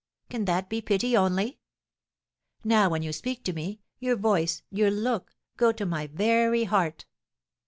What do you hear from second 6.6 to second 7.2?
heart.